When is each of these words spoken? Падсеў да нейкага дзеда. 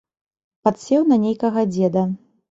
Падсеў 0.67 1.03
да 1.11 1.15
нейкага 1.25 1.65
дзеда. 1.75 2.03